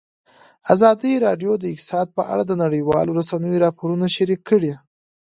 [0.73, 4.73] ازادي راډیو د اقتصاد په اړه د نړیوالو رسنیو راپورونه شریک کړي.